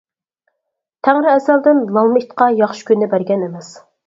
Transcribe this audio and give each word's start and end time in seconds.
تەڭرى 1.07 1.29
ئەزەلدىن 1.33 1.83
لالما 1.99 2.23
ئىتقا 2.23 2.49
ياخشى 2.63 2.89
كۈننى 2.89 3.13
بەرگەن 3.15 3.47
ئەمەس. 3.51 3.73